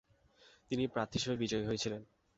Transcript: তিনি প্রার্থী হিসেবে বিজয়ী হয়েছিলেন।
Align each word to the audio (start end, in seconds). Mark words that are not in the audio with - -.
তিনি 0.71 0.83
প্রার্থী 0.87 1.15
হিসেবে 1.17 1.35
বিজয়ী 1.37 1.63
হয়েছিলেন। 1.65 2.01